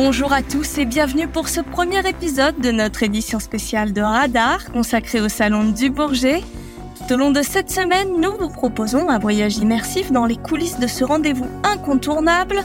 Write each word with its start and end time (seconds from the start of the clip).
Bonjour 0.00 0.32
à 0.32 0.42
tous 0.42 0.78
et 0.78 0.84
bienvenue 0.84 1.26
pour 1.26 1.48
ce 1.48 1.60
premier 1.60 2.08
épisode 2.08 2.60
de 2.60 2.70
notre 2.70 3.02
édition 3.02 3.40
spéciale 3.40 3.92
de 3.92 4.00
Radar 4.00 4.70
consacrée 4.70 5.20
au 5.20 5.28
Salon 5.28 5.72
du 5.72 5.90
Bourget. 5.90 6.40
Tout 6.96 7.14
au 7.14 7.16
long 7.16 7.32
de 7.32 7.42
cette 7.42 7.68
semaine, 7.68 8.20
nous 8.20 8.30
vous 8.38 8.48
proposons 8.48 9.08
un 9.08 9.18
voyage 9.18 9.56
immersif 9.56 10.12
dans 10.12 10.24
les 10.24 10.36
coulisses 10.36 10.78
de 10.78 10.86
ce 10.86 11.02
rendez-vous 11.02 11.48
incontournable. 11.64 12.62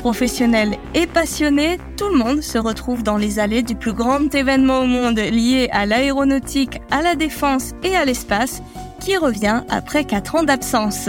Professionnels 0.00 0.76
et 0.94 1.06
passionnés, 1.06 1.78
tout 1.96 2.10
le 2.10 2.18
monde 2.18 2.42
se 2.42 2.58
retrouve 2.58 3.02
dans 3.02 3.16
les 3.16 3.38
allées 3.38 3.62
du 3.62 3.76
plus 3.76 3.94
grand 3.94 4.34
événement 4.34 4.80
au 4.80 4.86
monde 4.86 5.18
lié 5.18 5.70
à 5.72 5.86
l'aéronautique, 5.86 6.82
à 6.90 7.00
la 7.00 7.14
défense 7.14 7.72
et 7.82 7.96
à 7.96 8.04
l'espace, 8.04 8.62
qui 9.00 9.16
revient 9.16 9.62
après 9.70 10.04
4 10.04 10.34
ans 10.34 10.42
d'absence. 10.42 11.08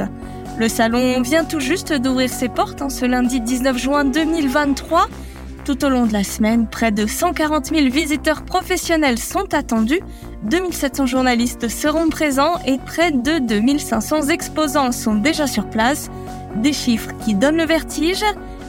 Le 0.58 0.70
salon 0.70 1.20
vient 1.20 1.44
tout 1.44 1.60
juste 1.60 1.92
d'ouvrir 1.92 2.30
ses 2.30 2.48
portes 2.48 2.82
en 2.82 2.90
ce 2.90 3.04
lundi 3.04 3.42
19 3.42 3.78
juin 3.78 4.06
2023. 4.06 5.10
Tout 5.66 5.84
au 5.84 5.90
long 5.90 6.06
de 6.06 6.14
la 6.14 6.24
semaine, 6.24 6.68
près 6.68 6.92
de 6.92 7.08
140 7.08 7.74
000 7.74 7.90
visiteurs 7.90 8.46
professionnels 8.46 9.18
sont 9.18 9.52
attendus, 9.52 10.00
2700 10.44 11.08
journalistes 11.08 11.70
seront 11.70 12.10
présents 12.10 12.60
et 12.68 12.78
près 12.78 13.12
de 13.12 13.40
2500 13.40 14.30
exposants 14.30 14.92
sont 14.92 15.16
déjà 15.16 15.48
sur 15.48 15.68
place. 15.68 16.12
Des 16.58 16.72
chiffres 16.72 17.10
qui 17.26 17.34
donnent 17.34 17.58
le 17.58 17.66
vertige. 17.66 18.24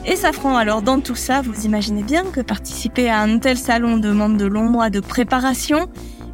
Et 0.07 0.17
Safran, 0.17 0.57
alors 0.57 0.81
dans 0.81 1.01
tout 1.01 1.15
ça, 1.15 1.43
vous 1.43 1.67
imaginez 1.67 2.03
bien 2.03 2.25
que 2.25 2.41
participer 2.41 3.11
à 3.11 3.21
un 3.21 3.39
tel 3.41 3.59
salon 3.59 3.99
demande 3.99 4.39
de 4.39 4.47
longs 4.47 4.71
mois 4.71 4.89
de 4.89 5.01
préparation. 5.01 5.91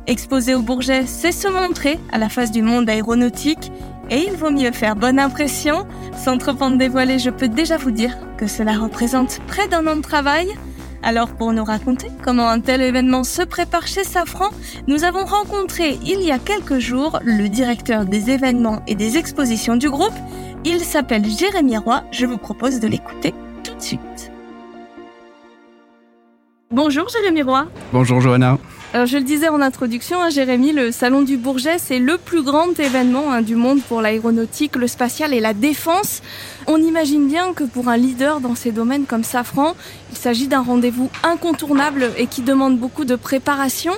Exposer 0.07 0.55
au 0.55 0.63
Bourget, 0.63 1.07
c'est 1.07 1.33
se 1.33 1.49
montrer 1.49 1.99
à 2.13 2.19
la 2.19 2.29
face 2.29 2.52
du 2.52 2.63
monde 2.63 2.88
aéronautique 2.88 3.73
et 4.12 4.27
il 4.29 4.37
vaut 4.37 4.51
mieux 4.51 4.73
faire 4.73 4.95
bonne 4.95 5.19
impression. 5.19 5.87
Sans 6.15 6.37
trop 6.37 6.52
en 6.60 6.71
dévoiler, 6.71 7.18
je 7.18 7.30
peux 7.30 7.49
déjà 7.49 7.79
vous 7.79 7.91
dire 7.91 8.15
que 8.37 8.46
cela 8.46 8.74
représente 8.74 9.41
près 9.46 9.66
d'un 9.69 9.87
an 9.87 9.96
de 9.96 10.02
travail. 10.02 10.49
Alors 11.02 11.30
pour 11.30 11.52
nous 11.52 11.65
raconter 11.65 12.09
comment 12.23 12.49
un 12.49 12.60
tel 12.60 12.80
événement 12.82 13.24
se 13.24 13.43
prépare 13.43 13.88
chez 13.88 14.04
Safran, 14.04 14.51
nous 14.87 15.02
avons 15.02 15.24
rencontré 15.24 15.99
il 16.04 16.21
y 16.21 16.30
a 16.30 16.38
quelques 16.38 16.79
jours 16.79 17.19
le 17.24 17.49
directeur 17.49 18.04
des 18.04 18.30
événements 18.30 18.82
et 18.87 18.95
des 18.95 19.16
expositions 19.16 19.77
du 19.77 19.91
groupe. 19.91 20.15
Il 20.65 20.79
s'appelle 20.79 21.24
Jérémy 21.24 21.76
Roy, 21.79 22.04
je 22.13 22.26
vous 22.26 22.38
propose 22.38 22.79
de 22.79 22.87
l'écouter 22.87 23.35
tout 23.65 23.74
de 23.74 23.82
suite. 23.82 24.30
Bonjour 26.71 27.09
Jérémy 27.09 27.43
Roy. 27.43 27.66
Bonjour 27.93 28.21
Johanna. 28.21 28.59
Alors 28.95 29.07
je 29.07 29.16
le 29.16 29.24
disais 29.24 29.48
en 29.48 29.62
introduction, 29.62 30.21
hein, 30.21 30.29
Jérémy, 30.29 30.73
le 30.73 30.93
Salon 30.93 31.23
du 31.23 31.38
Bourget, 31.38 31.79
c'est 31.79 31.98
le 31.98 32.18
plus 32.18 32.43
grand 32.43 32.79
événement 32.79 33.32
hein, 33.32 33.40
du 33.40 33.57
monde 33.57 33.80
pour 33.80 34.02
l'aéronautique, 34.02 34.76
le 34.76 34.87
spatial 34.87 35.32
et 35.32 35.40
la 35.40 35.54
défense. 35.54 36.21
On 36.66 36.76
imagine 36.76 37.26
bien 37.26 37.54
que 37.54 37.65
pour 37.65 37.88
un 37.88 37.96
leader 37.96 38.40
dans 38.40 38.54
ces 38.54 38.70
domaines 38.70 39.07
comme 39.07 39.24
Safran, 39.24 39.76
il 40.10 40.18
s'agit 40.18 40.46
d'un 40.46 40.60
rendez-vous 40.60 41.09
incontournable 41.23 42.10
et 42.18 42.26
qui 42.26 42.43
demande 42.43 42.76
beaucoup 42.76 43.07
de 43.07 43.16
préparation. 43.16 43.95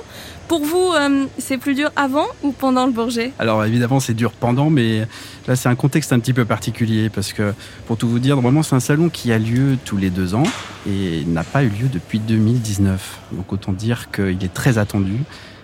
Pour 0.47 0.63
vous, 0.63 0.91
euh, 0.93 1.25
c'est 1.39 1.57
plus 1.57 1.73
dur 1.73 1.91
avant 1.95 2.27
ou 2.43 2.51
pendant 2.51 2.85
le 2.85 2.91
Bourget? 2.91 3.31
Alors 3.39 3.65
évidemment, 3.65 3.99
c'est 3.99 4.13
dur 4.13 4.31
pendant, 4.31 4.69
mais 4.69 4.99
là, 5.47 5.55
c'est 5.55 5.69
un 5.69 5.75
contexte 5.75 6.13
un 6.13 6.19
petit 6.19 6.33
peu 6.33 6.45
particulier 6.45 7.09
parce 7.09 7.33
que, 7.33 7.53
pour 7.87 7.97
tout 7.97 8.07
vous 8.07 8.19
dire, 8.19 8.35
normalement, 8.35 8.61
c'est 8.61 8.75
un 8.75 8.79
salon 8.79 9.09
qui 9.09 9.31
a 9.31 9.39
lieu 9.39 9.77
tous 9.85 9.97
les 9.97 10.11
deux 10.11 10.35
ans 10.35 10.43
et 10.87 11.23
n'a 11.25 11.43
pas 11.43 11.63
eu 11.63 11.69
lieu 11.69 11.87
depuis 11.91 12.19
2019. 12.19 13.19
Donc 13.31 13.51
autant 13.53 13.73
dire 13.73 14.11
qu'il 14.11 14.43
est 14.43 14.53
très 14.53 14.77
attendu. 14.77 15.17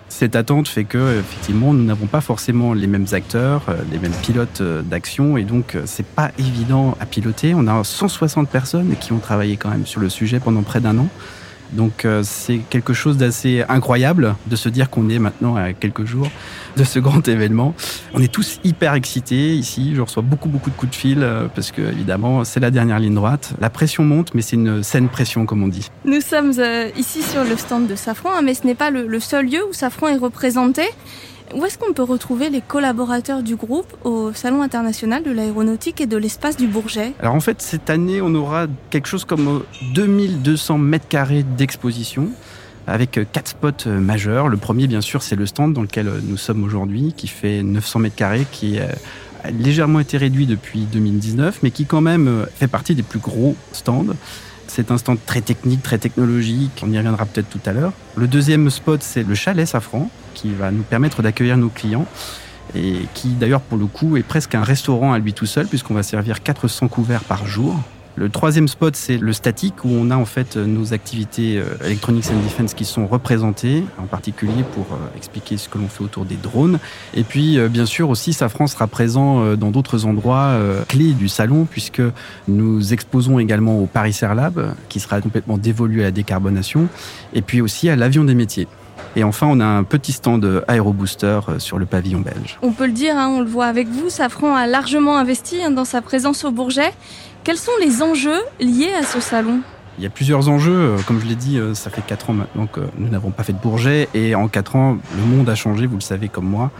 Cette 0.08 0.34
attente 0.34 0.66
fait 0.66 0.84
que, 0.84 1.20
effectivement, 1.20 1.72
nous 1.72 1.84
n'avons 1.84 2.06
pas 2.06 2.20
forcément 2.20 2.74
les 2.74 2.88
mêmes 2.88 3.06
acteurs, 3.12 3.62
euh, 3.68 3.76
les 3.90 3.98
mêmes 3.98 4.12
pilotes 4.12 4.60
euh, 4.60 4.82
d'action, 4.82 5.36
et 5.36 5.44
donc 5.44 5.76
c'est 5.86 6.04
pas 6.04 6.32
évident 6.38 6.96
à 6.98 7.06
piloter. 7.06 7.54
On 7.54 7.68
a 7.68 7.84
160 7.84 8.48
personnes 8.48 8.96
qui 9.00 9.12
ont 9.12 9.20
travaillé 9.20 9.56
quand 9.56 9.70
même 9.70 9.86
sur 9.86 10.00
le 10.00 10.08
sujet 10.08 10.40
pendant 10.40 10.62
près 10.62 10.80
d'un 10.80 10.98
an. 10.98 11.08
Donc 11.72 12.04
euh, 12.04 12.22
c'est 12.24 12.58
quelque 12.70 12.92
chose 12.92 13.16
d'assez 13.16 13.64
incroyable 13.68 14.34
de 14.46 14.56
se 14.56 14.68
dire 14.68 14.90
qu'on 14.90 15.08
est 15.08 15.18
maintenant 15.18 15.56
à 15.56 15.72
quelques 15.72 16.04
jours 16.04 16.28
de 16.76 16.84
ce 16.84 16.98
grand 16.98 17.26
événement. 17.28 17.74
On 18.14 18.22
est 18.22 18.32
tous 18.32 18.60
hyper 18.64 18.94
excités 18.94 19.54
ici. 19.54 19.94
Je 19.94 20.00
reçois 20.00 20.22
beaucoup 20.22 20.48
beaucoup 20.48 20.70
de 20.70 20.76
coups 20.76 20.90
de 20.90 20.96
fil 20.96 21.22
euh, 21.22 21.48
parce 21.54 21.72
que 21.72 21.82
évidemment 21.82 22.44
c'est 22.44 22.60
la 22.60 22.70
dernière 22.70 22.98
ligne 22.98 23.14
droite. 23.14 23.54
La 23.60 23.70
pression 23.70 24.04
monte, 24.04 24.34
mais 24.34 24.42
c'est 24.42 24.56
une 24.56 24.82
saine 24.82 25.08
pression 25.08 25.46
comme 25.46 25.62
on 25.62 25.68
dit. 25.68 25.88
Nous 26.04 26.20
sommes 26.20 26.52
euh, 26.58 26.90
ici 26.96 27.22
sur 27.22 27.44
le 27.44 27.56
stand 27.56 27.86
de 27.86 27.96
Safran, 27.96 28.30
hein, 28.36 28.42
mais 28.42 28.54
ce 28.54 28.66
n'est 28.66 28.74
pas 28.74 28.90
le 28.90 29.20
seul 29.20 29.46
lieu 29.46 29.60
où 29.68 29.72
Safran 29.72 30.08
est 30.08 30.16
représenté. 30.16 30.82
Où 31.54 31.64
est-ce 31.64 31.78
qu'on 31.78 31.92
peut 31.92 32.02
retrouver 32.02 32.48
les 32.50 32.60
collaborateurs 32.60 33.42
du 33.42 33.56
groupe 33.56 33.94
au 34.04 34.32
Salon 34.32 34.62
international 34.62 35.22
de 35.22 35.30
l'aéronautique 35.30 36.00
et 36.00 36.06
de 36.06 36.16
l'espace 36.16 36.56
du 36.56 36.66
Bourget? 36.66 37.12
Alors 37.20 37.34
en 37.34 37.40
fait, 37.40 37.60
cette 37.60 37.90
année, 37.90 38.20
on 38.22 38.34
aura 38.34 38.66
quelque 38.90 39.06
chose 39.06 39.24
comme 39.24 39.62
2200 39.94 40.78
mètres 40.78 41.08
carrés 41.08 41.42
d'exposition 41.42 42.28
avec 42.86 43.20
quatre 43.32 43.48
spots 43.48 43.88
majeurs. 43.88 44.48
Le 44.48 44.56
premier, 44.56 44.86
bien 44.86 45.00
sûr, 45.00 45.22
c'est 45.22 45.36
le 45.36 45.46
stand 45.46 45.72
dans 45.72 45.82
lequel 45.82 46.10
nous 46.24 46.36
sommes 46.36 46.64
aujourd'hui, 46.64 47.14
qui 47.16 47.28
fait 47.28 47.62
900 47.62 47.98
mètres 48.00 48.16
carrés, 48.16 48.46
qui 48.50 48.78
a 48.78 49.50
légèrement 49.50 50.00
été 50.00 50.16
réduit 50.16 50.46
depuis 50.46 50.80
2019, 50.80 51.60
mais 51.62 51.70
qui 51.70 51.84
quand 51.84 52.00
même 52.00 52.46
fait 52.56 52.68
partie 52.68 52.94
des 52.94 53.02
plus 53.02 53.18
gros 53.18 53.56
stands. 53.72 54.06
C'est 54.66 54.90
un 54.90 54.98
stand 54.98 55.18
très 55.26 55.40
technique, 55.40 55.82
très 55.82 55.98
technologique. 55.98 56.82
On 56.82 56.90
y 56.90 56.96
reviendra 56.96 57.26
peut-être 57.26 57.48
tout 57.48 57.60
à 57.66 57.72
l'heure. 57.72 57.92
Le 58.16 58.26
deuxième 58.26 58.70
spot, 58.70 59.02
c'est 59.02 59.22
le 59.22 59.34
chalet 59.34 59.66
Safran, 59.66 60.10
qui 60.34 60.50
va 60.50 60.70
nous 60.70 60.82
permettre 60.82 61.22
d'accueillir 61.22 61.56
nos 61.56 61.68
clients 61.68 62.06
et 62.74 63.00
qui 63.14 63.28
d'ailleurs 63.28 63.60
pour 63.60 63.76
le 63.76 63.86
coup 63.86 64.16
est 64.16 64.22
presque 64.22 64.54
un 64.54 64.62
restaurant 64.62 65.12
à 65.12 65.18
lui 65.18 65.34
tout 65.34 65.46
seul 65.46 65.66
puisqu'on 65.66 65.94
va 65.94 66.02
servir 66.02 66.42
400 66.42 66.88
couverts 66.88 67.24
par 67.24 67.46
jour 67.46 67.76
le 68.14 68.28
troisième 68.28 68.68
spot, 68.68 68.94
c'est 68.94 69.16
le 69.16 69.32
statique, 69.32 69.84
où 69.84 69.88
on 69.88 70.10
a 70.10 70.16
en 70.16 70.26
fait 70.26 70.56
nos 70.56 70.92
activités 70.92 71.58
euh, 71.58 71.86
Electronics 71.86 72.26
and 72.30 72.42
Defense 72.44 72.74
qui 72.74 72.84
sont 72.84 73.06
représentées, 73.06 73.84
en 73.98 74.06
particulier 74.06 74.64
pour 74.74 74.84
euh, 74.92 75.16
expliquer 75.16 75.56
ce 75.56 75.68
que 75.68 75.78
l'on 75.78 75.88
fait 75.88 76.04
autour 76.04 76.26
des 76.26 76.36
drones. 76.36 76.78
Et 77.14 77.24
puis, 77.24 77.58
euh, 77.58 77.68
bien 77.68 77.86
sûr, 77.86 78.10
aussi, 78.10 78.34
Safran 78.34 78.66
sera 78.66 78.86
présent 78.86 79.56
dans 79.56 79.70
d'autres 79.70 80.04
endroits 80.04 80.58
clés 80.88 81.12
du 81.12 81.28
salon, 81.28 81.66
puisque 81.68 82.02
nous 82.48 82.92
exposons 82.92 83.38
également 83.38 83.78
au 83.78 83.86
Paris 83.86 84.16
Air 84.20 84.34
Lab, 84.34 84.74
qui 84.88 85.00
sera 85.00 85.20
complètement 85.20 85.56
dévolu 85.56 86.00
à 86.00 86.04
la 86.04 86.10
décarbonation, 86.10 86.88
et 87.32 87.42
puis 87.42 87.60
aussi 87.60 87.88
à 87.88 87.96
l'avion 87.96 88.24
des 88.24 88.34
métiers. 88.34 88.68
Et 89.14 89.24
enfin, 89.24 89.46
on 89.50 89.60
a 89.60 89.66
un 89.66 89.84
petit 89.84 90.12
stand 90.12 90.64
aérobooster 90.68 91.40
sur 91.58 91.78
le 91.78 91.86
pavillon 91.86 92.20
belge. 92.20 92.58
On 92.62 92.72
peut 92.72 92.86
le 92.86 92.92
dire, 92.92 93.16
hein, 93.16 93.28
on 93.28 93.40
le 93.40 93.46
voit 93.46 93.66
avec 93.66 93.88
vous, 93.88 94.08
Safran 94.08 94.54
a 94.54 94.66
largement 94.66 95.18
investi 95.18 95.62
hein, 95.62 95.70
dans 95.70 95.84
sa 95.84 96.00
présence 96.00 96.44
au 96.44 96.50
Bourget. 96.50 96.92
Quels 97.44 97.58
sont 97.58 97.72
les 97.80 98.02
enjeux 98.02 98.40
liés 98.60 98.92
à 98.98 99.02
ce 99.02 99.20
salon? 99.20 99.60
Il 99.98 100.04
y 100.04 100.06
a 100.06 100.10
plusieurs 100.10 100.48
enjeux. 100.48 100.72
Euh, 100.72 100.98
comme 101.06 101.20
je 101.20 101.26
l'ai 101.26 101.34
dit, 101.34 101.58
euh, 101.58 101.74
ça 101.74 101.90
fait 101.90 102.02
4 102.02 102.30
ans 102.30 102.32
maintenant 102.32 102.66
que 102.66 102.80
nous 102.98 103.08
n'avons 103.08 103.30
pas 103.30 103.42
fait 103.42 103.52
de 103.52 103.58
Bourget. 103.58 104.08
Et 104.14 104.34
en 104.34 104.48
4 104.48 104.76
ans, 104.76 104.98
le 105.16 105.24
monde 105.24 105.48
a 105.48 105.54
changé, 105.54 105.86
vous 105.86 105.96
le 105.96 106.02
savez 106.02 106.28
comme 106.28 106.46
moi. 106.46 106.70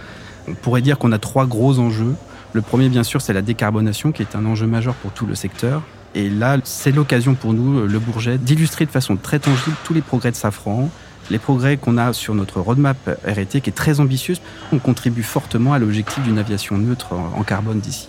On 0.49 0.54
pourrait 0.54 0.81
dire 0.81 0.99
qu'on 0.99 1.12
a 1.12 1.19
trois 1.19 1.47
gros 1.47 1.78
enjeux. 1.78 2.14
Le 2.53 2.62
premier, 2.62 2.88
bien 2.88 3.03
sûr, 3.03 3.20
c'est 3.20 3.32
la 3.32 3.43
décarbonation, 3.43 4.12
qui 4.12 4.22
est 4.22 4.34
un 4.34 4.47
enjeu 4.47 4.66
majeur 4.66 4.94
pour 4.94 5.10
tout 5.10 5.26
le 5.26 5.34
secteur. 5.34 5.82
Et 6.14 6.28
là, 6.28 6.59
c'est 6.64 6.93
l'occasion 6.93 7.34
pour 7.34 7.54
nous, 7.54 7.87
le 7.87 7.99
Bourget, 7.99 8.38
d'illustrer 8.38 8.87
de 8.87 8.91
façon 8.91 9.16
très 9.16 9.38
tangible 9.38 9.76
tous 9.84 9.94
les 9.94 10.03
progrès 10.03 10.31
de 10.31 10.37
Safran, 10.37 10.91
les 11.30 11.38
progrès 11.38 11.76
qu'on 11.76 11.98
a 11.98 12.12
sur 12.12 12.34
notre 12.34 12.60
roadmap 12.60 12.96
RT, 13.26 13.60
qui 13.60 13.70
est 13.70 13.76
très 13.76 14.00
ambitieuse. 14.00 14.40
On 14.72 14.78
contribue 14.78 15.22
fortement 15.22 15.72
à 15.72 15.78
l'objectif 15.78 16.22
d'une 16.24 16.38
aviation 16.38 16.78
neutre 16.78 17.12
en 17.12 17.42
carbone 17.42 17.80
d'ici 17.80 18.08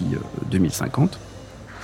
2050. 0.51 1.13
Euh, 1.13 1.17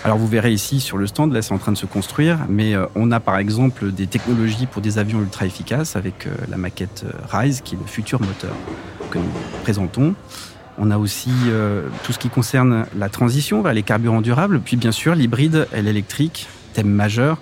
alors 0.06 0.17
vous 0.17 0.28
verrez 0.28 0.53
ici 0.53 0.79
sur 0.79 0.97
le 0.97 1.07
stand, 1.07 1.34
là 1.34 1.41
c'est 1.41 1.53
en 1.53 1.57
train 1.57 1.73
de 1.73 1.78
se 1.78 1.85
construire, 1.85 2.40
mais 2.47 2.73
euh, 2.73 2.85
on 2.95 3.12
a 3.12 3.19
par 3.19 3.38
exemple 3.38 3.91
des 3.91 4.07
technologies 4.07 4.66
pour 4.66 4.81
des 4.81 4.97
avions 4.97 5.19
ultra 5.19 5.45
efficaces 5.45 5.97
avec 5.97 6.25
euh, 6.25 6.31
la 6.50 6.57
maquette 6.57 7.06
RISE 7.29 7.61
qui 7.61 7.75
est 7.75 7.78
le 7.78 7.85
futur 7.85 8.22
moteur 8.22 8.56
que 9.11 9.17
nous 9.17 9.31
présentons. 9.63 10.16
On 10.78 10.91
a 10.91 10.97
aussi 10.97 11.31
tout 12.03 12.14
ce 12.14 12.20
qui 12.20 12.29
concerne 12.29 12.85
la 12.97 13.09
transition 13.09 13.61
vers 13.61 13.73
les 13.73 13.84
carburants 13.84 14.22
durables, 14.22 14.61
puis 14.61 14.78
bien 14.78 14.93
sûr 14.93 15.14
l'hybride 15.14 15.67
et 15.75 15.82
l'électrique, 15.82 16.47
thème 16.73 16.87
majeur 16.87 17.37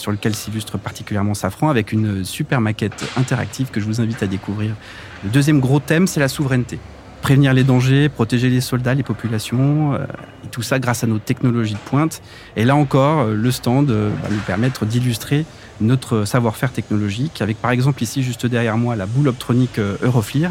sur 0.00 0.10
lequel 0.10 0.34
s'illustre 0.34 0.78
particulièrement 0.78 1.34
Safran 1.34 1.68
avec 1.68 1.92
une 1.92 2.24
super 2.24 2.60
maquette 2.60 3.04
interactive 3.16 3.70
que 3.70 3.80
je 3.80 3.86
vous 3.86 4.00
invite 4.00 4.22
à 4.22 4.26
découvrir. 4.26 4.74
Le 5.22 5.30
deuxième 5.30 5.60
gros 5.60 5.78
thème, 5.78 6.06
c'est 6.06 6.20
la 6.20 6.28
souveraineté 6.28 6.78
prévenir 7.20 7.52
les 7.52 7.64
dangers, 7.64 8.08
protéger 8.08 8.48
les 8.48 8.60
soldats, 8.60 8.94
les 8.94 9.02
populations, 9.02 9.94
euh, 9.94 9.98
et 10.44 10.48
tout 10.48 10.62
ça 10.62 10.78
grâce 10.78 11.04
à 11.04 11.06
nos 11.06 11.18
technologies 11.18 11.74
de 11.74 11.78
pointe. 11.78 12.22
Et 12.56 12.64
là 12.64 12.74
encore, 12.74 13.20
euh, 13.20 13.34
le 13.34 13.50
stand 13.50 13.90
euh, 13.90 14.10
va 14.22 14.30
nous 14.30 14.40
permettre 14.40 14.86
d'illustrer 14.86 15.44
notre 15.80 16.24
savoir-faire 16.24 16.72
technologique, 16.72 17.40
avec 17.40 17.60
par 17.60 17.70
exemple 17.70 18.02
ici 18.02 18.22
juste 18.22 18.46
derrière 18.46 18.76
moi 18.76 18.96
la 18.96 19.06
boule 19.06 19.28
optronique 19.28 19.78
Euroflir. 19.78 20.50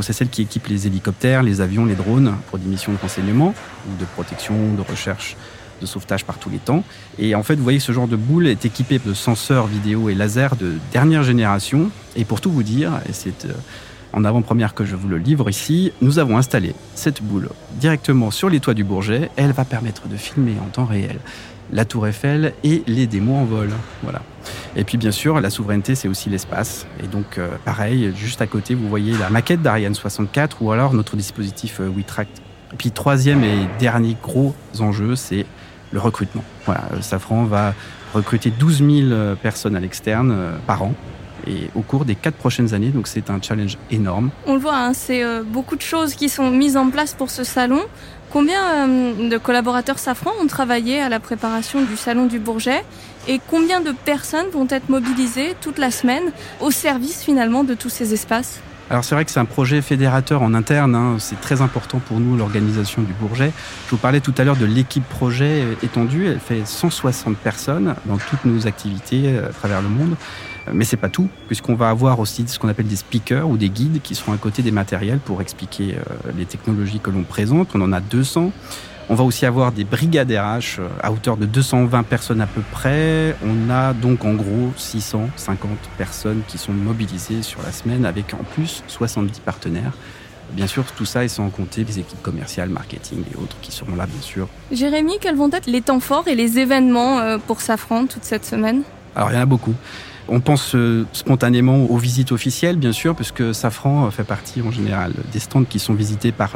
C'est 0.00 0.12
celle 0.12 0.28
qui 0.28 0.42
équipe 0.42 0.66
les 0.68 0.86
hélicoptères, 0.86 1.42
les 1.42 1.60
avions, 1.60 1.84
les 1.84 1.94
drones 1.94 2.34
pour 2.48 2.58
des 2.58 2.66
missions 2.66 2.92
de 2.92 2.98
renseignement, 2.98 3.54
ou 3.88 4.00
de 4.00 4.04
protection, 4.04 4.54
de 4.74 4.80
recherche, 4.82 5.36
de 5.82 5.86
sauvetage 5.86 6.24
par 6.24 6.38
tous 6.38 6.48
les 6.48 6.58
temps. 6.58 6.84
Et 7.18 7.34
en 7.34 7.42
fait, 7.42 7.56
vous 7.56 7.62
voyez, 7.62 7.80
ce 7.80 7.92
genre 7.92 8.08
de 8.08 8.16
boule 8.16 8.46
est 8.46 8.64
équipé 8.64 8.98
de 9.04 9.12
senseurs 9.12 9.66
vidéo 9.66 10.08
et 10.08 10.14
laser 10.14 10.56
de 10.56 10.74
dernière 10.92 11.24
génération. 11.24 11.90
Et 12.16 12.24
pour 12.24 12.40
tout 12.40 12.50
vous 12.50 12.62
dire, 12.62 12.92
et 13.08 13.12
c'est 13.12 13.46
en 14.14 14.24
avant-première 14.24 14.74
que 14.74 14.84
je 14.84 14.96
vous 14.96 15.08
le 15.08 15.18
livre 15.18 15.50
ici, 15.50 15.92
nous 16.00 16.18
avons 16.18 16.38
installé 16.38 16.74
cette 16.94 17.22
boule 17.22 17.48
directement 17.74 18.30
sur 18.30 18.48
les 18.48 18.60
toits 18.60 18.74
du 18.74 18.84
Bourget. 18.84 19.30
Elle 19.36 19.52
va 19.52 19.64
permettre 19.64 20.08
de 20.08 20.16
filmer 20.16 20.54
en 20.64 20.68
temps 20.68 20.84
réel 20.84 21.18
la 21.72 21.84
Tour 21.84 22.06
Eiffel 22.06 22.52
et 22.64 22.82
les 22.86 23.06
démos 23.06 23.42
en 23.42 23.44
vol. 23.44 23.70
Voilà. 24.02 24.20
Et 24.76 24.84
puis 24.84 24.98
bien 24.98 25.10
sûr, 25.10 25.40
la 25.40 25.50
souveraineté, 25.50 25.94
c'est 25.94 26.08
aussi 26.08 26.28
l'espace. 26.28 26.86
Et 27.02 27.06
donc, 27.06 27.38
euh, 27.38 27.48
pareil, 27.64 28.12
juste 28.14 28.42
à 28.42 28.46
côté, 28.46 28.74
vous 28.74 28.88
voyez 28.88 29.16
la 29.16 29.30
maquette 29.30 29.62
d'Ariane 29.62 29.94
64 29.94 30.62
ou 30.62 30.70
alors 30.72 30.92
notre 30.92 31.16
dispositif 31.16 31.80
euh, 31.80 31.88
WeTract. 31.88 32.42
Et 32.72 32.76
puis 32.76 32.90
troisième 32.90 33.42
et 33.42 33.66
dernier 33.78 34.16
gros 34.22 34.54
enjeu, 34.80 35.16
c'est 35.16 35.46
le 35.92 36.00
recrutement. 36.00 36.44
Voilà, 36.66 36.82
Safran 37.00 37.44
va 37.44 37.74
recruter 38.14 38.50
12 38.50 38.78
000 38.78 39.36
personnes 39.42 39.76
à 39.76 39.80
l'externe 39.80 40.32
euh, 40.32 40.56
par 40.66 40.82
an 40.82 40.94
et 41.46 41.68
au 41.74 41.80
cours 41.80 42.04
des 42.04 42.14
quatre 42.14 42.36
prochaines 42.36 42.74
années. 42.74 42.88
Donc 42.88 43.08
c'est 43.08 43.30
un 43.30 43.40
challenge 43.40 43.78
énorme. 43.90 44.30
On 44.46 44.54
le 44.54 44.60
voit, 44.60 44.76
hein, 44.76 44.92
c'est 44.94 45.22
euh, 45.22 45.42
beaucoup 45.42 45.76
de 45.76 45.82
choses 45.82 46.14
qui 46.14 46.28
sont 46.28 46.50
mises 46.50 46.76
en 46.76 46.90
place 46.90 47.14
pour 47.14 47.30
ce 47.30 47.44
salon. 47.44 47.80
Combien 48.30 48.88
euh, 48.88 49.28
de 49.28 49.38
collaborateurs 49.38 49.98
Safran 49.98 50.30
ont 50.42 50.46
travaillé 50.46 51.00
à 51.00 51.08
la 51.08 51.20
préparation 51.20 51.82
du 51.82 51.96
salon 51.96 52.26
du 52.26 52.38
Bourget? 52.38 52.84
Et 53.28 53.40
combien 53.50 53.80
de 53.80 53.92
personnes 53.92 54.48
vont 54.52 54.66
être 54.68 54.88
mobilisées 54.88 55.54
toute 55.60 55.78
la 55.78 55.90
semaine 55.90 56.32
au 56.60 56.70
service 56.70 57.22
finalement 57.22 57.62
de 57.62 57.74
tous 57.74 57.90
ces 57.90 58.14
espaces? 58.14 58.60
Alors 58.92 59.04
c'est 59.04 59.14
vrai 59.14 59.24
que 59.24 59.30
c'est 59.30 59.40
un 59.40 59.46
projet 59.46 59.80
fédérateur 59.80 60.42
en 60.42 60.52
interne, 60.52 60.94
hein. 60.94 61.16
c'est 61.18 61.40
très 61.40 61.62
important 61.62 61.98
pour 61.98 62.20
nous 62.20 62.36
l'organisation 62.36 63.00
du 63.00 63.14
Bourget. 63.14 63.50
Je 63.86 63.90
vous 63.92 63.96
parlais 63.96 64.20
tout 64.20 64.34
à 64.36 64.44
l'heure 64.44 64.58
de 64.58 64.66
l'équipe 64.66 65.08
projet 65.08 65.64
étendue, 65.82 66.26
elle 66.26 66.38
fait 66.38 66.66
160 66.66 67.38
personnes 67.38 67.94
dans 68.04 68.18
toutes 68.18 68.44
nos 68.44 68.66
activités 68.66 69.28
euh, 69.28 69.48
à 69.48 69.52
travers 69.52 69.80
le 69.80 69.88
monde. 69.88 70.14
Mais 70.74 70.84
c'est 70.84 70.98
pas 70.98 71.08
tout, 71.08 71.30
puisqu'on 71.46 71.74
va 71.74 71.88
avoir 71.88 72.20
aussi 72.20 72.46
ce 72.46 72.58
qu'on 72.58 72.68
appelle 72.68 72.86
des 72.86 72.96
speakers 72.96 73.48
ou 73.48 73.56
des 73.56 73.70
guides 73.70 74.02
qui 74.02 74.14
seront 74.14 74.34
à 74.34 74.36
côté 74.36 74.60
des 74.60 74.70
matériels 74.70 75.20
pour 75.20 75.40
expliquer 75.40 75.94
euh, 75.94 76.30
les 76.36 76.44
technologies 76.44 77.00
que 77.00 77.10
l'on 77.10 77.22
présente. 77.22 77.70
On 77.74 77.80
en 77.80 77.92
a 77.94 78.00
200. 78.00 78.52
On 79.08 79.14
va 79.14 79.24
aussi 79.24 79.46
avoir 79.46 79.72
des 79.72 79.84
brigades 79.84 80.30
RH 80.30 80.78
euh, 80.78 80.88
à 81.02 81.12
hauteur 81.12 81.36
de 81.36 81.44
220 81.44 82.04
personnes 82.04 82.40
à 82.40 82.46
peu 82.46 82.62
près. 82.70 83.36
On 83.44 83.68
a 83.70 83.92
donc 83.92 84.24
en 84.24 84.34
gros 84.34 84.72
650 84.76 85.70
personnes 85.98 86.42
qui 86.46 86.56
sont 86.56 86.72
mobilisées 86.72 87.42
sur 87.42 87.62
la 87.62 87.72
semaine 87.72 88.06
avec 88.06 88.32
en 88.34 88.44
plus 88.54 88.82
70 88.86 89.40
partenaires. 89.40 89.92
Bien 90.52 90.66
sûr, 90.66 90.84
tout 90.96 91.04
ça 91.04 91.24
est 91.24 91.28
sans 91.28 91.48
compter 91.48 91.82
les 91.84 91.98
équipes 91.98 92.22
commerciales, 92.22 92.68
marketing 92.68 93.24
et 93.32 93.36
autres 93.36 93.56
qui 93.62 93.72
seront 93.72 93.96
là, 93.96 94.06
bien 94.06 94.20
sûr. 94.20 94.48
Jérémy, 94.70 95.14
quels 95.20 95.36
vont 95.36 95.50
être 95.50 95.66
les 95.66 95.80
temps 95.80 96.00
forts 96.00 96.28
et 96.28 96.34
les 96.34 96.58
événements 96.58 97.20
euh, 97.20 97.38
pour 97.38 97.60
Safran 97.60 98.06
toute 98.06 98.24
cette 98.24 98.44
semaine? 98.44 98.82
Alors, 99.16 99.30
il 99.30 99.34
y 99.34 99.38
en 99.38 99.42
a 99.42 99.46
beaucoup. 99.46 99.74
On 100.28 100.40
pense 100.40 100.74
euh, 100.74 101.06
spontanément 101.12 101.86
aux 101.86 101.96
visites 101.96 102.32
officielles, 102.32 102.76
bien 102.76 102.92
sûr, 102.92 103.14
puisque 103.16 103.54
Safran 103.54 104.10
fait 104.10 104.24
partie 104.24 104.62
en 104.62 104.70
général 104.70 105.12
des 105.32 105.40
stands 105.40 105.64
qui 105.64 105.78
sont 105.78 105.94
visités 105.94 106.32
par 106.32 106.52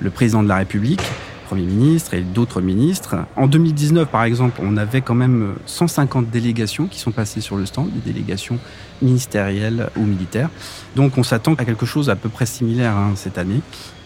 le 0.00 0.10
président 0.10 0.42
de 0.42 0.48
la 0.48 0.56
République, 0.56 1.02
Premier 1.50 1.66
ministre 1.66 2.14
et 2.14 2.20
d'autres 2.20 2.60
ministres. 2.60 3.16
En 3.34 3.48
2019, 3.48 4.06
par 4.08 4.22
exemple, 4.22 4.60
on 4.62 4.76
avait 4.76 5.00
quand 5.00 5.16
même 5.16 5.54
150 5.66 6.30
délégations 6.30 6.86
qui 6.86 7.00
sont 7.00 7.10
passées 7.10 7.40
sur 7.40 7.56
le 7.56 7.66
stand, 7.66 7.90
des 7.90 8.12
délégations 8.12 8.60
ministérielles 9.02 9.90
ou 9.96 10.02
militaires. 10.02 10.48
Donc 10.94 11.18
on 11.18 11.24
s'attend 11.24 11.54
à 11.54 11.64
quelque 11.64 11.86
chose 11.86 12.08
à 12.08 12.14
peu 12.14 12.28
près 12.28 12.46
similaire 12.46 12.96
hein, 12.96 13.14
cette 13.16 13.36
année. 13.36 13.62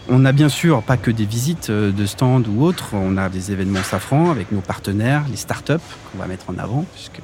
On 0.09 0.17
n'a 0.17 0.31
bien 0.31 0.49
sûr 0.49 0.81
pas 0.81 0.97
que 0.97 1.11
des 1.11 1.25
visites 1.25 1.69
euh, 1.69 1.91
de 1.91 2.07
stands 2.07 2.41
ou 2.49 2.63
autres, 2.63 2.95
on 2.95 3.15
a 3.15 3.29
des 3.29 3.51
événements 3.51 3.83
Safran 3.83 4.31
avec 4.31 4.51
nos 4.51 4.61
partenaires, 4.61 5.23
les 5.29 5.37
startups 5.37 5.73
qu'on 6.11 6.17
va 6.17 6.25
mettre 6.25 6.49
en 6.49 6.57
avant, 6.57 6.83
puisque 6.95 7.21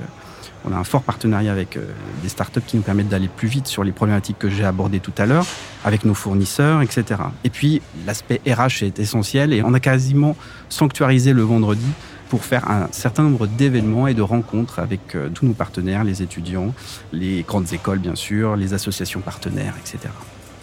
on 0.66 0.74
a 0.74 0.76
un 0.76 0.84
fort 0.84 1.02
partenariat 1.04 1.52
avec 1.52 1.78
euh, 1.78 1.86
des 2.22 2.30
startups 2.30 2.62
qui 2.62 2.78
nous 2.78 2.84
permettent 2.84 3.10
d'aller 3.10 3.28
plus 3.28 3.48
vite 3.48 3.68
sur 3.68 3.84
les 3.84 3.92
problématiques 3.92 4.38
que 4.40 4.50
j'ai 4.50 4.64
abordées 4.64 5.00
tout 5.00 5.14
à 5.18 5.26
l'heure, 5.26 5.46
avec 5.84 6.06
nos 6.06 6.14
fournisseurs, 6.14 6.82
etc. 6.82 7.22
Et 7.44 7.50
puis, 7.50 7.82
l'aspect 8.06 8.42
RH 8.46 8.84
est 8.84 9.00
essentiel 9.00 9.54
et 9.54 9.64
on 9.64 9.74
a 9.74 9.80
quasiment 9.80 10.36
sanctuarisé 10.70 11.34
le 11.34 11.42
vendredi 11.42 11.88
pour 12.30 12.46
faire 12.46 12.70
un 12.72 12.88
certain 12.92 13.24
nombre 13.24 13.48
d'événements 13.48 14.08
et 14.08 14.14
de 14.14 14.22
rencontres 14.22 14.80
avec 14.80 15.16
euh, 15.16 15.30
tous 15.30 15.46
nos 15.46 15.54
partenaires, 15.54 16.04
les 16.04 16.22
étudiants, 16.22 16.74
les 17.12 17.44
grandes 17.44 17.74
écoles, 17.74 18.00
bien 18.00 18.16
sûr, 18.16 18.56
les 18.56 18.74
associations 18.74 19.20
partenaires, 19.20 19.74
etc. 19.80 20.14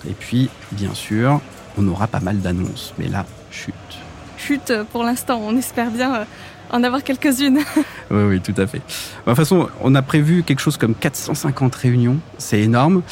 Et 0.08 0.14
puis, 0.14 0.48
bien 0.72 0.94
sûr, 0.94 1.40
on 1.76 1.86
aura 1.88 2.06
pas 2.06 2.20
mal 2.20 2.40
d'annonces. 2.40 2.94
Mais 2.98 3.08
là, 3.08 3.26
chute. 3.50 3.74
Chute 4.38 4.72
pour 4.92 5.02
l'instant, 5.02 5.40
on 5.42 5.56
espère 5.56 5.90
bien 5.90 6.14
euh, 6.14 6.24
en 6.70 6.82
avoir 6.82 7.02
quelques-unes. 7.02 7.60
oui, 8.10 8.22
oui, 8.28 8.40
tout 8.40 8.54
à 8.56 8.66
fait. 8.66 8.78
De 8.78 8.82
toute 9.24 9.34
façon, 9.34 9.68
on 9.80 9.94
a 9.94 10.02
prévu 10.02 10.42
quelque 10.42 10.60
chose 10.60 10.76
comme 10.76 10.94
450 10.94 11.74
réunions. 11.74 12.18
C'est 12.38 12.60
énorme. 12.60 13.02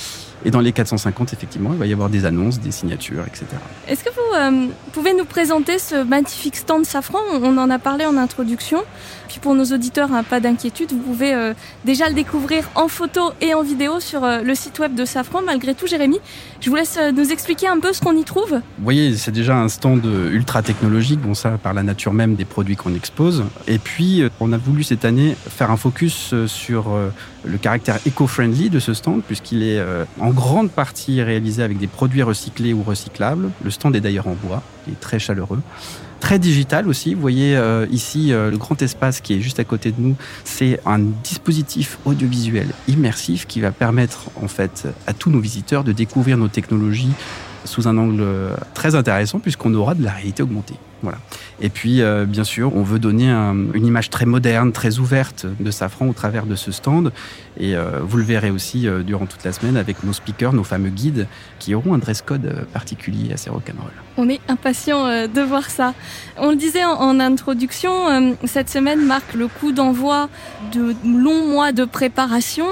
Et 0.46 0.50
dans 0.52 0.60
les 0.60 0.70
450, 0.70 1.32
effectivement, 1.32 1.70
il 1.72 1.78
va 1.78 1.86
y 1.86 1.92
avoir 1.92 2.08
des 2.08 2.24
annonces, 2.24 2.60
des 2.60 2.70
signatures, 2.70 3.24
etc. 3.26 3.46
Est-ce 3.88 4.04
que 4.04 4.10
vous 4.10 4.36
euh, 4.36 4.68
pouvez 4.92 5.12
nous 5.12 5.24
présenter 5.24 5.80
ce 5.80 6.04
magnifique 6.04 6.54
stand 6.54 6.86
Safran? 6.86 7.18
On 7.42 7.58
en 7.58 7.68
a 7.68 7.80
parlé 7.80 8.06
en 8.06 8.16
introduction. 8.16 8.78
Puis 9.26 9.40
pour 9.40 9.56
nos 9.56 9.64
auditeurs, 9.64 10.12
hein, 10.12 10.22
pas 10.22 10.38
d'inquiétude, 10.38 10.92
vous 10.92 11.00
pouvez 11.00 11.34
euh, 11.34 11.52
déjà 11.84 12.08
le 12.08 12.14
découvrir 12.14 12.70
en 12.76 12.86
photo 12.86 13.32
et 13.40 13.54
en 13.54 13.64
vidéo 13.64 13.98
sur 13.98 14.22
euh, 14.22 14.42
le 14.42 14.54
site 14.54 14.78
web 14.78 14.94
de 14.94 15.04
Safran. 15.04 15.42
Malgré 15.44 15.74
tout, 15.74 15.88
Jérémy, 15.88 16.20
je 16.60 16.70
vous 16.70 16.76
laisse 16.76 16.96
nous 17.12 17.32
expliquer 17.32 17.66
un 17.66 17.80
peu 17.80 17.92
ce 17.92 18.00
qu'on 18.00 18.16
y 18.16 18.22
trouve. 18.22 18.52
Vous 18.52 18.84
voyez, 18.84 19.16
c'est 19.16 19.32
déjà 19.32 19.56
un 19.56 19.68
stand 19.68 20.04
ultra 20.04 20.62
technologique, 20.62 21.18
bon 21.18 21.34
ça 21.34 21.58
par 21.60 21.74
la 21.74 21.82
nature 21.82 22.12
même 22.12 22.36
des 22.36 22.44
produits 22.44 22.76
qu'on 22.76 22.94
expose. 22.94 23.42
Et 23.66 23.78
puis, 23.78 24.22
on 24.38 24.52
a 24.52 24.58
voulu 24.58 24.84
cette 24.84 25.04
année 25.04 25.36
faire 25.48 25.72
un 25.72 25.76
focus 25.76 26.34
sur 26.46 26.96
le 27.46 27.58
caractère 27.58 27.98
éco-friendly 28.06 28.70
de 28.70 28.78
ce 28.78 28.94
stand, 28.94 29.22
puisqu'il 29.22 29.62
est 29.62 29.80
en 30.20 30.30
grande 30.30 30.70
partie 30.70 31.22
réalisé 31.22 31.62
avec 31.62 31.78
des 31.78 31.86
produits 31.86 32.22
recyclés 32.22 32.72
ou 32.72 32.82
recyclables. 32.82 33.50
Le 33.64 33.70
stand 33.70 33.94
est 33.96 34.00
d'ailleurs 34.00 34.28
en 34.28 34.34
bois, 34.34 34.62
il 34.86 34.94
est 34.94 35.00
très 35.00 35.18
chaleureux. 35.18 35.60
Très 36.20 36.38
digital 36.38 36.88
aussi, 36.88 37.14
vous 37.14 37.20
voyez 37.20 37.56
euh, 37.56 37.86
ici 37.90 38.32
euh, 38.32 38.50
le 38.50 38.56
grand 38.56 38.80
espace 38.80 39.20
qui 39.20 39.34
est 39.34 39.40
juste 39.40 39.60
à 39.60 39.64
côté 39.64 39.92
de 39.92 40.00
nous, 40.00 40.16
c'est 40.44 40.80
un 40.86 40.98
dispositif 40.98 41.98
audiovisuel 42.04 42.68
immersif 42.88 43.46
qui 43.46 43.60
va 43.60 43.70
permettre 43.70 44.30
en 44.42 44.48
fait 44.48 44.88
à 45.06 45.12
tous 45.12 45.30
nos 45.30 45.40
visiteurs 45.40 45.84
de 45.84 45.92
découvrir 45.92 46.38
nos 46.38 46.48
technologies 46.48 47.12
sous 47.64 47.86
un 47.86 47.98
angle 47.98 48.24
très 48.74 48.94
intéressant 48.94 49.40
puisqu'on 49.40 49.74
aura 49.74 49.94
de 49.94 50.02
la 50.02 50.12
réalité 50.12 50.42
augmentée. 50.42 50.76
Voilà. 51.02 51.18
Et 51.60 51.68
puis, 51.68 52.02
euh, 52.02 52.24
bien 52.24 52.44
sûr, 52.44 52.74
on 52.74 52.82
veut 52.82 52.98
donner 52.98 53.28
une 53.28 53.86
image 53.86 54.10
très 54.10 54.26
moderne, 54.26 54.72
très 54.72 54.98
ouverte 54.98 55.46
de 55.60 55.70
Safran 55.70 56.08
au 56.08 56.12
travers 56.12 56.46
de 56.46 56.54
ce 56.54 56.72
stand. 56.72 57.12
Et 57.58 57.76
euh, 57.76 58.00
vous 58.02 58.16
le 58.16 58.24
verrez 58.24 58.50
aussi 58.50 58.86
euh, 58.86 59.02
durant 59.02 59.26
toute 59.26 59.44
la 59.44 59.52
semaine 59.52 59.76
avec 59.76 60.04
nos 60.04 60.12
speakers, 60.12 60.52
nos 60.52 60.64
fameux 60.64 60.90
guides, 60.90 61.26
qui 61.58 61.74
auront 61.74 61.94
un 61.94 61.98
dress 61.98 62.22
code 62.22 62.66
particulier 62.72 63.32
assez 63.32 63.50
rock'n'roll. 63.50 63.90
On 64.16 64.28
est 64.28 64.40
impatient 64.48 65.26
de 65.28 65.40
voir 65.42 65.70
ça. 65.70 65.94
On 66.38 66.50
le 66.50 66.56
disait 66.56 66.84
en, 66.84 67.20
introduction, 67.20 68.36
cette 68.44 68.70
semaine 68.70 69.04
marque 69.04 69.34
le 69.34 69.48
coup 69.48 69.72
d'envoi 69.72 70.28
de 70.72 70.94
longs 71.04 71.46
mois 71.46 71.72
de 71.72 71.84
préparation. 71.84 72.66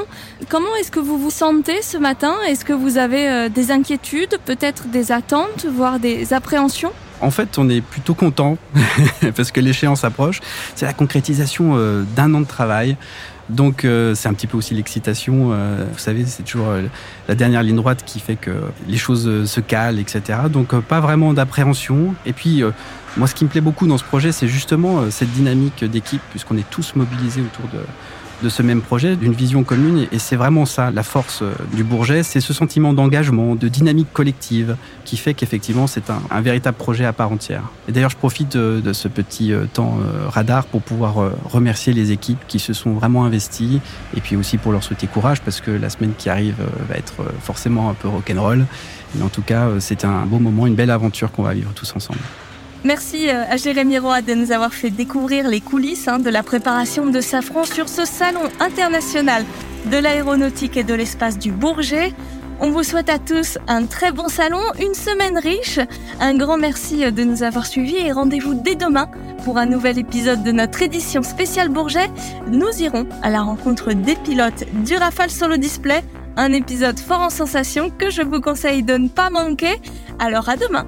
Comment 0.48 0.74
est-ce 0.80 0.90
que 0.90 1.00
vous 1.00 1.18
vous 1.18 1.30
sentez 1.30 1.82
ce 1.82 1.98
matin? 1.98 2.34
Est-ce 2.48 2.64
que 2.64 2.72
vous 2.72 2.96
avez 2.98 3.48
des 3.50 3.70
inquiétudes, 3.70 4.38
peut-être 4.44 4.88
des 4.88 5.12
attentes, 5.12 5.66
voire 5.66 5.98
des 5.98 6.32
appréhensions? 6.32 6.92
En 7.24 7.30
fait, 7.30 7.58
on 7.58 7.68
est 7.68 7.80
plutôt 7.80 8.14
content 8.14 8.58
parce 9.36 9.50
que 9.50 9.60
l'échéance 9.60 10.04
approche. 10.04 10.40
C'est 10.74 10.86
la 10.86 10.92
concrétisation 10.92 11.72
euh, 11.74 12.02
d'un 12.14 12.32
an 12.34 12.40
de 12.40 12.46
travail. 12.46 12.96
Donc 13.48 13.84
euh, 13.84 14.14
c'est 14.14 14.28
un 14.28 14.34
petit 14.34 14.46
peu 14.46 14.56
aussi 14.56 14.74
l'excitation. 14.74 15.50
Euh, 15.52 15.86
vous 15.90 15.98
savez, 15.98 16.24
c'est 16.26 16.42
toujours 16.42 16.68
la 17.28 17.34
dernière 17.34 17.62
ligne 17.62 17.76
droite 17.76 18.02
qui 18.04 18.20
fait 18.20 18.36
que 18.36 18.50
les 18.88 18.96
choses 18.96 19.46
se 19.46 19.60
calent, 19.60 19.98
etc. 19.98 20.40
Donc 20.50 20.78
pas 20.80 21.00
vraiment 21.00 21.32
d'appréhension. 21.32 22.14
Et 22.26 22.32
puis 22.32 22.62
moi, 23.16 23.26
ce 23.26 23.34
qui 23.34 23.44
me 23.44 23.50
plaît 23.50 23.60
beaucoup 23.60 23.86
dans 23.86 23.98
ce 23.98 24.04
projet, 24.04 24.32
c'est 24.32 24.48
justement 24.48 25.10
cette 25.10 25.30
dynamique 25.32 25.84
d'équipe, 25.84 26.22
puisqu'on 26.30 26.56
est 26.56 26.68
tous 26.70 26.94
mobilisés 26.94 27.42
autour 27.42 27.68
de 27.70 27.80
de 28.42 28.48
ce 28.48 28.62
même 28.62 28.82
projet, 28.82 29.16
d'une 29.16 29.32
vision 29.32 29.64
commune. 29.64 30.06
Et 30.12 30.18
c'est 30.18 30.36
vraiment 30.36 30.66
ça, 30.66 30.90
la 30.90 31.02
force 31.02 31.42
euh, 31.42 31.52
du 31.74 31.84
Bourget, 31.84 32.22
c'est 32.22 32.40
ce 32.40 32.52
sentiment 32.52 32.92
d'engagement, 32.92 33.54
de 33.54 33.68
dynamique 33.68 34.12
collective 34.12 34.76
qui 35.04 35.16
fait 35.16 35.34
qu'effectivement 35.34 35.86
c'est 35.86 36.10
un, 36.10 36.40
véritable 36.40 36.76
projet 36.76 37.04
à 37.04 37.12
part 37.12 37.32
entière. 37.32 37.62
Et 37.88 37.92
d'ailleurs, 37.92 38.10
je 38.10 38.16
profite 38.16 38.56
de, 38.56 38.92
ce 38.92 39.08
petit 39.08 39.52
euh, 39.52 39.64
temps 39.72 39.98
euh, 40.00 40.28
radar 40.28 40.66
pour 40.66 40.82
pouvoir 40.82 41.14
remercier 41.44 41.92
les 41.92 42.12
équipes 42.12 42.40
qui 42.48 42.58
se 42.58 42.72
sont 42.72 42.92
vraiment 42.92 43.24
investies 43.24 43.80
et 44.16 44.20
puis 44.20 44.36
aussi 44.36 44.58
pour 44.58 44.72
leur 44.72 44.82
souhaiter 44.82 45.06
courage 45.06 45.40
parce 45.40 45.60
que 45.60 45.70
la 45.70 45.90
semaine 45.90 46.12
qui 46.16 46.28
arrive 46.28 46.56
va 46.88 46.96
être 46.96 47.24
forcément 47.40 47.90
un 47.90 47.94
peu 47.94 48.08
rock'n'roll. 48.08 48.66
Mais 49.14 49.22
en 49.22 49.28
tout 49.28 49.42
cas, 49.42 49.68
c'est 49.78 50.04
un 50.04 50.26
beau 50.26 50.38
moment, 50.38 50.66
une 50.66 50.74
belle 50.74 50.90
aventure 50.90 51.30
qu'on 51.32 51.42
va 51.42 51.54
vivre 51.54 51.72
tous 51.74 51.94
ensemble. 51.96 52.20
Merci 52.84 53.30
euh, 53.30 53.44
à 53.48 53.56
Jérémy 53.56 53.98
Roy 53.98 54.20
de 54.20 54.34
nous 54.34 54.52
avoir 54.52 54.74
fait 54.74 54.90
découvrir 54.90 55.48
les 55.48 55.62
coulisses 55.62 56.06
hein, 56.06 56.18
de 56.18 56.28
la 56.28 56.42
préparation 56.42 57.06
de 57.06 57.22
Safran 57.22 57.64
sur 57.64 57.88
ce 57.88 58.04
salon 58.04 58.42
international 58.60 59.46
de 59.90 59.96
l'aéronautique 59.96 60.76
et 60.76 60.84
de 60.84 60.92
l'espace 60.92 61.38
du 61.38 61.50
Bourget. 61.50 62.12
On 62.60 62.70
vous 62.70 62.82
souhaite 62.82 63.08
à 63.08 63.18
tous 63.18 63.56
un 63.68 63.86
très 63.86 64.12
bon 64.12 64.28
salon, 64.28 64.60
une 64.78 64.92
semaine 64.92 65.38
riche. 65.38 65.80
Un 66.20 66.36
grand 66.36 66.58
merci 66.58 67.10
de 67.10 67.24
nous 67.24 67.42
avoir 67.42 67.64
suivis 67.64 67.96
et 67.96 68.12
rendez-vous 68.12 68.52
dès 68.52 68.74
demain 68.74 69.08
pour 69.44 69.56
un 69.56 69.66
nouvel 69.66 69.98
épisode 69.98 70.42
de 70.42 70.52
notre 70.52 70.82
édition 70.82 71.22
spéciale 71.22 71.70
Bourget. 71.70 72.10
Nous 72.48 72.82
irons 72.82 73.06
à 73.22 73.30
la 73.30 73.40
rencontre 73.40 73.94
des 73.94 74.14
pilotes 74.14 74.64
du 74.84 74.94
Rafale 74.96 75.30
Solo 75.30 75.56
Display 75.56 76.04
Un 76.36 76.52
épisode 76.52 77.00
fort 77.00 77.20
en 77.20 77.30
sensation 77.30 77.88
que 77.88 78.10
je 78.10 78.20
vous 78.20 78.42
conseille 78.42 78.82
de 78.82 78.98
ne 78.98 79.08
pas 79.08 79.30
manquer. 79.30 79.80
Alors 80.18 80.50
à 80.50 80.56
demain 80.56 80.86